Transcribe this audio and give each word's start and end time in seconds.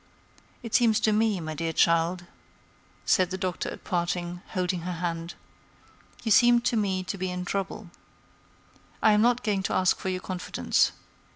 "It 0.63 0.73
seems 0.73 0.99
to 1.01 1.11
me, 1.11 1.39
my 1.39 1.53
dear 1.53 1.71
child," 1.73 2.25
said 3.05 3.29
the 3.29 3.37
Doctor 3.37 3.69
at 3.69 3.83
parting, 3.83 4.41
holding 4.53 4.81
her 4.81 4.93
hand, 4.93 5.35
"you 6.23 6.31
seem 6.31 6.59
to 6.61 6.75
me 6.75 7.03
to 7.03 7.19
be 7.19 7.29
in 7.29 7.45
trouble. 7.45 7.91
I 9.03 9.11
am 9.11 9.21
not 9.21 9.43
going 9.43 9.61
to 9.61 9.73
ask 9.75 9.95
for 9.99 10.09
your 10.09 10.19
confidence. 10.21 10.91